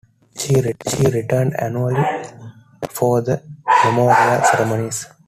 [0.35, 0.59] She
[1.11, 2.03] returned annually
[2.89, 3.43] for the
[3.85, 5.05] memorial ceremonies.